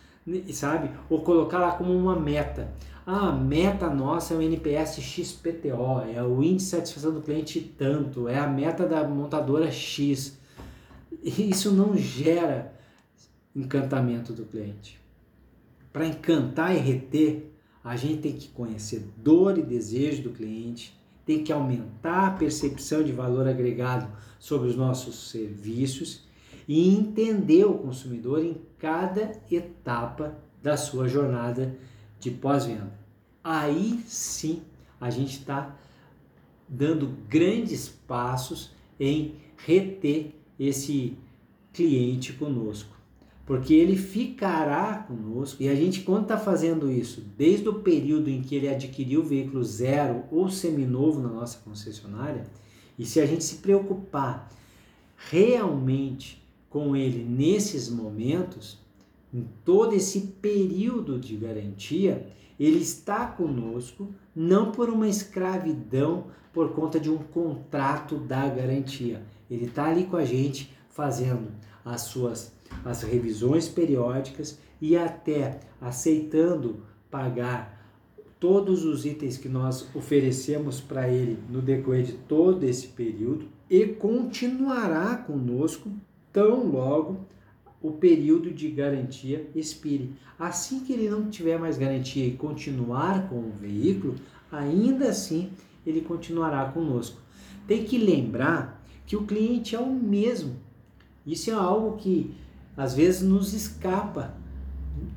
sabe? 0.54 0.90
Ou 1.10 1.22
colocar 1.22 1.60
lá 1.60 1.72
como 1.74 1.94
uma 1.94 2.16
meta. 2.16 2.74
Ah, 3.06 3.30
a 3.30 3.32
meta 3.34 3.90
nossa 3.90 4.34
é 4.34 4.38
o 4.38 4.42
NPS 4.42 5.02
XPTO, 5.02 6.04
é 6.16 6.24
o 6.24 6.42
índice 6.42 6.68
de 6.68 6.78
satisfação 6.78 7.14
do 7.14 7.22
cliente 7.22 7.60
tanto, 7.78 8.30
é 8.30 8.40
a 8.40 8.48
meta 8.48 8.88
da 8.88 9.06
montadora 9.06 9.70
X. 9.70 10.40
Isso 11.22 11.72
não 11.72 11.98
gera 11.98 12.73
encantamento 13.56 14.34
do 14.34 14.46
cliente. 14.46 15.00
Para 15.92 16.08
encantar 16.08 16.76
e 16.76 16.80
reter, 16.80 17.52
a 17.84 17.96
gente 17.96 18.22
tem 18.22 18.34
que 18.34 18.48
conhecer 18.48 19.06
dor 19.18 19.58
e 19.58 19.62
desejo 19.62 20.24
do 20.24 20.32
cliente, 20.32 20.98
tem 21.26 21.44
que 21.44 21.54
aumentar 21.54 22.28
a 22.28 22.32
percepção 22.32 23.04
de 23.04 23.12
valor 23.12 23.48
agregado 23.48 24.12
sobre 24.40 24.70
os 24.70 24.76
nossos 24.76 25.30
serviços 25.30 26.24
e 26.68 26.96
entender 26.96 27.66
o 27.66 27.78
consumidor 27.78 28.44
em 28.44 28.62
cada 28.80 29.34
etapa 29.52 30.38
da 30.62 30.76
sua 30.78 31.08
jornada 31.08 31.78
de 32.20 32.32
pós-venda. 32.32 32.92
Aí 33.44 34.02
sim 34.08 34.64
a 35.00 35.10
gente 35.10 35.40
está 35.40 35.78
dando 36.68 37.18
grandes 37.28 37.90
passos 37.90 38.72
em 39.00 39.36
reter 39.58 40.34
esse 40.58 41.18
cliente 41.74 42.34
conosco 42.34 42.93
porque 43.46 43.74
ele 43.74 43.98
ficará 43.98 45.06
conosco 45.08 45.62
e 45.62 45.68
a 45.68 45.76
gente, 45.76 46.02
quando 46.02 46.24
está 46.24 46.38
fazendo 46.38 46.90
isso, 46.90 47.26
desde 47.38 47.68
o 47.68 47.80
período 47.82 48.30
em 48.30 48.42
que 48.42 48.56
ele 48.56 48.70
adquiriu 48.70 49.22
o 49.22 49.26
veículo 49.26 49.64
zero 49.64 50.24
ou 50.32 50.50
seminovo 50.50 51.22
na 51.22 51.30
nossa 51.30 51.60
concessionária, 51.60 52.46
e 52.98 53.06
se 53.06 53.20
a 53.20 53.26
gente 53.26 53.44
se 53.44 53.56
preocupar 53.56 54.50
realmente 55.30 56.42
com 56.70 56.96
ele 56.96 57.24
nesses 57.24 57.90
momentos, 57.90 58.80
em 59.34 59.48
todo 59.66 59.94
esse 59.94 60.22
período 60.42 61.20
de 61.20 61.36
garantia, 61.36 62.28
ele 62.60 62.80
está 62.80 63.26
conosco 63.26 64.14
não 64.36 64.72
por 64.72 64.90
uma 64.90 65.08
escravidão 65.08 66.28
por 66.54 66.72
conta 66.74 67.00
de 67.00 67.10
um 67.10 67.18
contrato 67.18 68.18
da 68.18 68.48
garantia. 68.48 69.24
Ele 69.50 69.66
está 69.66 69.86
ali 69.86 70.06
com 70.06 70.16
a 70.16 70.24
gente 70.24 70.72
fazendo 70.90 71.52
as 71.84 72.02
suas 72.02 72.54
as 72.84 73.04
revisões 73.04 73.68
periódicas 73.68 74.60
e 74.82 74.98
até 74.98 75.60
aceitando 75.80 76.84
pagar 77.10 77.82
todos 78.40 78.84
os 78.84 79.06
itens 79.06 79.38
que 79.38 79.48
nós 79.48 79.88
oferecemos 79.96 80.82
para 80.82 81.08
ele 81.08 81.40
no 81.50 81.62
decorrer 81.62 82.04
de 82.04 82.14
todo 82.14 82.64
esse 82.66 82.88
período 82.88 83.48
e 83.70 83.86
continuará 83.86 85.16
conosco 85.16 85.90
tão 86.32 86.70
logo 86.70 87.26
o 87.82 87.92
período 87.92 88.52
de 88.52 88.70
garantia 88.70 89.50
expire. 89.56 90.14
Assim 90.38 90.82
que 90.82 90.92
ele 90.92 91.10
não 91.10 91.30
tiver 91.30 91.58
mais 91.58 91.78
garantia 91.78 92.26
e 92.26 92.34
continuar 92.34 93.30
com 93.30 93.36
o 93.36 93.54
veículo, 93.60 94.16
ainda 94.52 95.10
assim 95.10 95.50
ele 95.86 96.02
continuará 96.02 96.66
conosco. 96.66 97.22
Tem 97.68 97.84
que 97.84 97.98
lembrar 97.98 98.84
que 99.06 99.16
o 99.16 99.24
cliente 99.26 99.76
é 99.76 99.80
o 99.80 99.90
mesmo. 99.90 100.56
Isso 101.26 101.50
é 101.50 101.54
algo 101.54 101.98
que 101.98 102.34
às 102.76 102.94
vezes 102.94 103.22
nos 103.22 103.54
escapa, 103.54 104.36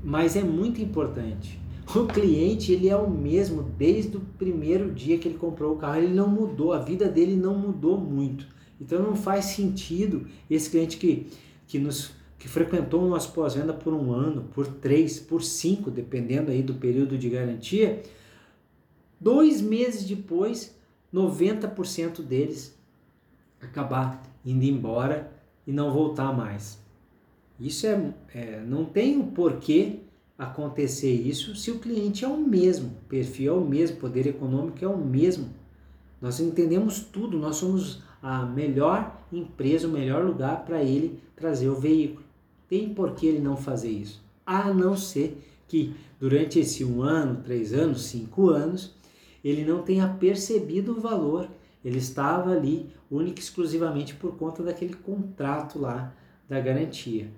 mas 0.02 0.36
é 0.36 0.42
muito 0.42 0.80
importante. 0.80 1.58
O 1.94 2.06
cliente 2.06 2.72
ele 2.72 2.88
é 2.88 2.96
o 2.96 3.08
mesmo 3.08 3.62
desde 3.62 4.16
o 4.16 4.20
primeiro 4.20 4.92
dia 4.92 5.18
que 5.18 5.28
ele 5.28 5.38
comprou 5.38 5.74
o 5.74 5.78
carro, 5.78 5.98
ele 5.98 6.12
não 6.12 6.28
mudou, 6.28 6.72
a 6.72 6.78
vida 6.78 7.08
dele 7.08 7.36
não 7.36 7.56
mudou 7.56 7.96
muito. 7.96 8.46
Então 8.80 9.02
não 9.02 9.14
faz 9.14 9.46
sentido 9.46 10.26
esse 10.50 10.68
cliente 10.68 10.96
que, 10.96 11.28
que 11.66 11.78
nos 11.78 12.10
que 12.38 12.48
frequentou 12.48 13.02
o 13.02 13.08
nosso 13.08 13.32
pós-venda 13.32 13.72
por 13.72 13.94
um 13.94 14.12
ano, 14.12 14.44
por 14.54 14.66
três, 14.66 15.18
por 15.18 15.42
cinco, 15.42 15.90
dependendo 15.90 16.50
aí 16.50 16.62
do 16.62 16.74
período 16.74 17.16
de 17.16 17.30
garantia, 17.30 18.02
dois 19.18 19.60
meses 19.60 20.04
depois, 20.04 20.76
90% 21.12 22.22
deles 22.22 22.78
acabar 23.60 24.22
indo 24.44 24.64
embora 24.64 25.32
e 25.66 25.72
não 25.72 25.92
voltar 25.92 26.36
mais. 26.36 26.78
Isso 27.58 27.86
é, 27.86 28.14
é 28.34 28.60
não 28.60 28.84
tem 28.84 29.16
o 29.16 29.20
um 29.20 29.30
porquê 29.30 30.00
acontecer 30.38 31.12
isso 31.12 31.54
se 31.56 31.70
o 31.70 31.78
cliente 31.78 32.24
é 32.24 32.28
o 32.28 32.36
mesmo, 32.36 32.88
o 32.88 33.08
perfil 33.08 33.54
é 33.54 33.56
o 33.56 33.64
mesmo, 33.64 33.96
poder 33.96 34.26
econômico 34.26 34.84
é 34.84 34.88
o 34.88 34.98
mesmo. 34.98 35.48
Nós 36.20 36.40
entendemos 36.40 37.00
tudo, 37.00 37.38
nós 37.38 37.56
somos 37.56 38.02
a 38.22 38.44
melhor 38.44 39.22
empresa, 39.32 39.86
o 39.86 39.90
melhor 39.90 40.24
lugar 40.24 40.64
para 40.64 40.82
ele 40.82 41.20
trazer 41.34 41.68
o 41.68 41.76
veículo. 41.76 42.24
Tem 42.68 42.92
por 42.92 43.14
que 43.14 43.26
ele 43.26 43.38
não 43.38 43.56
fazer 43.56 43.90
isso? 43.90 44.22
A 44.44 44.72
não 44.72 44.96
ser 44.96 45.42
que 45.68 45.94
durante 46.18 46.58
esse 46.58 46.84
um 46.84 47.02
ano, 47.02 47.42
três 47.42 47.72
anos, 47.72 48.06
cinco 48.06 48.50
anos, 48.50 48.94
ele 49.44 49.64
não 49.64 49.82
tenha 49.82 50.08
percebido 50.08 50.92
o 50.92 51.00
valor. 51.00 51.48
Ele 51.84 51.98
estava 51.98 52.50
ali 52.50 52.90
única 53.10 53.40
e 53.40 53.42
exclusivamente 53.42 54.14
por 54.14 54.36
conta 54.36 54.62
daquele 54.62 54.94
contrato 54.94 55.78
lá 55.78 56.12
da 56.48 56.60
garantia. 56.60 57.30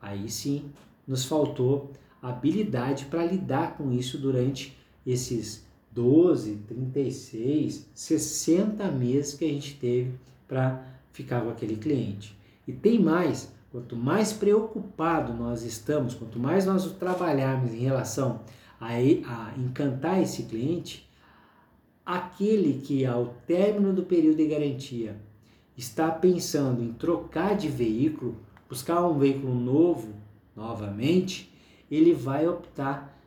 Aí 0.00 0.28
sim 0.28 0.70
nos 1.06 1.24
faltou 1.24 1.92
habilidade 2.22 3.06
para 3.06 3.24
lidar 3.24 3.76
com 3.76 3.92
isso 3.92 4.18
durante 4.18 4.76
esses 5.06 5.64
12, 5.92 6.56
36, 6.68 7.88
60 7.94 8.90
meses 8.90 9.34
que 9.34 9.44
a 9.44 9.48
gente 9.48 9.74
teve 9.74 10.12
para 10.46 10.84
ficar 11.12 11.40
com 11.40 11.50
aquele 11.50 11.76
cliente. 11.76 12.38
E 12.66 12.72
tem 12.72 12.98
mais, 12.98 13.52
quanto 13.72 13.96
mais 13.96 14.32
preocupado 14.32 15.32
nós 15.32 15.62
estamos, 15.62 16.14
quanto 16.14 16.38
mais 16.38 16.66
nós 16.66 16.90
trabalharmos 16.92 17.72
em 17.72 17.80
relação 17.80 18.40
a, 18.80 18.88
a 18.88 19.54
encantar 19.58 20.22
esse 20.22 20.44
cliente, 20.44 21.08
aquele 22.04 22.80
que 22.80 23.04
ao 23.04 23.34
término 23.46 23.92
do 23.92 24.02
período 24.04 24.36
de 24.36 24.46
garantia 24.46 25.16
está 25.76 26.10
pensando 26.10 26.82
em 26.82 26.92
trocar 26.92 27.56
de 27.56 27.68
veículo, 27.68 28.36
buscar 28.70 29.04
um 29.04 29.18
veículo 29.18 29.52
novo 29.52 30.14
novamente, 30.54 31.52
ele 31.90 32.14
vai 32.14 32.46
optar, 32.46 33.18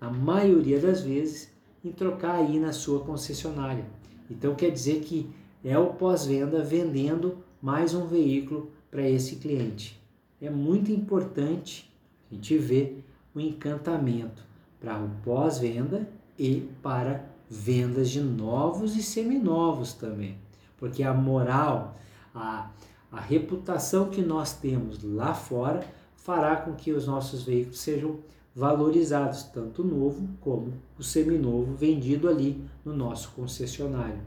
a 0.00 0.08
maioria 0.08 0.78
das 0.78 1.00
vezes, 1.00 1.50
em 1.84 1.90
trocar 1.90 2.36
aí 2.36 2.60
na 2.60 2.72
sua 2.72 3.00
concessionária. 3.00 3.84
Então 4.30 4.54
quer 4.54 4.70
dizer 4.70 5.00
que 5.00 5.28
é 5.64 5.76
o 5.76 5.94
pós-venda 5.94 6.62
vendendo 6.62 7.38
mais 7.60 7.94
um 7.94 8.06
veículo 8.06 8.70
para 8.90 9.08
esse 9.08 9.36
cliente. 9.36 10.00
É 10.40 10.50
muito 10.50 10.92
importante 10.92 11.90
a 12.30 12.34
gente 12.34 12.56
ver 12.58 13.04
o 13.34 13.40
encantamento 13.40 14.44
para 14.78 15.02
o 15.02 15.08
pós-venda 15.24 16.08
e 16.38 16.68
para 16.82 17.24
vendas 17.48 18.10
de 18.10 18.20
novos 18.20 18.96
e 18.96 19.02
seminovos 19.02 19.94
também. 19.94 20.36
Porque 20.76 21.02
a 21.02 21.14
moral, 21.14 21.96
a, 22.34 22.70
a 23.16 23.20
reputação 23.20 24.10
que 24.10 24.20
nós 24.20 24.52
temos 24.52 25.02
lá 25.02 25.32
fora 25.32 25.82
fará 26.14 26.54
com 26.56 26.74
que 26.74 26.92
os 26.92 27.06
nossos 27.06 27.44
veículos 27.44 27.78
sejam 27.78 28.18
valorizados, 28.54 29.44
tanto 29.44 29.80
o 29.80 29.86
novo 29.86 30.28
como 30.38 30.74
o 30.98 31.02
seminovo 31.02 31.74
vendido 31.74 32.28
ali 32.28 32.62
no 32.84 32.94
nosso 32.94 33.30
concessionário. 33.30 34.20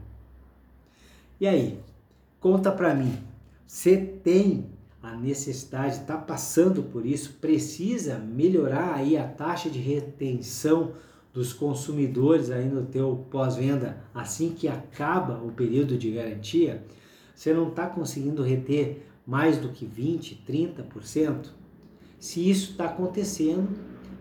E 1.40 1.46
aí, 1.46 1.78
conta 2.40 2.72
para 2.72 2.92
mim, 2.92 3.16
você 3.64 3.96
tem 3.96 4.66
a 5.00 5.14
necessidade, 5.14 5.94
está 5.94 6.16
passando 6.16 6.82
por 6.82 7.06
isso, 7.06 7.34
precisa 7.40 8.18
melhorar 8.18 8.96
aí 8.96 9.16
a 9.16 9.24
taxa 9.24 9.70
de 9.70 9.78
retenção 9.78 10.94
dos 11.32 11.52
consumidores 11.52 12.50
aí 12.50 12.68
no 12.68 12.86
teu 12.86 13.24
pós-venda 13.30 14.02
assim 14.12 14.50
que 14.50 14.66
acaba 14.66 15.40
o 15.44 15.52
período 15.52 15.96
de 15.96 16.10
garantia, 16.10 16.84
você 17.40 17.54
não 17.54 17.68
está 17.68 17.86
conseguindo 17.86 18.42
reter 18.42 19.06
mais 19.26 19.56
do 19.56 19.70
que 19.70 19.86
20, 19.86 20.44
30%? 20.46 21.46
Se 22.18 22.50
isso 22.50 22.72
está 22.72 22.84
acontecendo, 22.84 23.66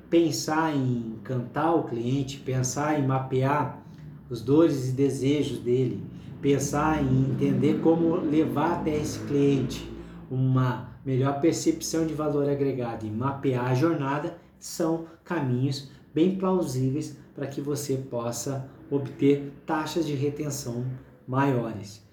pensar 0.10 0.74
em 0.74 1.18
encantar 1.18 1.76
o 1.76 1.84
cliente, 1.84 2.40
pensar 2.40 2.98
em 2.98 3.06
mapear 3.06 3.84
os 4.30 4.42
dores 4.42 4.88
e 4.88 4.94
desejos 4.94 5.60
dele, 5.60 6.02
pensar 6.42 7.04
em 7.04 7.32
entender 7.32 7.82
como 7.82 8.16
levar 8.16 8.80
até 8.80 8.96
esse 8.96 9.20
cliente 9.26 9.86
uma 10.32 10.90
melhor 11.06 11.42
percepção 11.42 12.08
de 12.08 12.14
valor 12.14 12.48
agregado 12.48 13.06
e 13.06 13.12
mapear 13.12 13.66
a 13.66 13.76
jornada 13.76 14.38
são 14.58 15.08
caminhos 15.26 15.92
bem 16.16 16.38
plausíveis 16.38 17.18
para 17.36 17.48
que 17.48 17.60
você 17.60 17.98
possa 17.98 18.70
obter 18.90 19.52
taxas 19.66 20.08
de 20.08 20.16
retenção 20.16 20.86
maiores. 21.28 22.08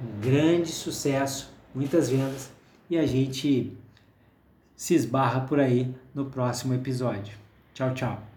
Um 0.00 0.20
grande 0.20 0.70
sucesso, 0.70 1.50
muitas 1.74 2.08
vendas 2.08 2.50
e 2.88 2.96
a 2.96 3.06
gente 3.06 3.76
se 4.76 4.94
esbarra 4.94 5.40
por 5.40 5.58
aí 5.58 5.92
no 6.14 6.26
próximo 6.26 6.74
episódio. 6.74 7.34
Tchau, 7.74 7.92
tchau. 7.94 8.27